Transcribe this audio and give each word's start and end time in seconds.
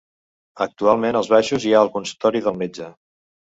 Actualment 0.65 1.17
als 1.19 1.29
baixos 1.33 1.67
hi 1.67 1.75
ha 1.75 1.83
el 1.89 1.93
consultori 1.99 2.43
del 2.49 2.59
metge. 2.65 2.89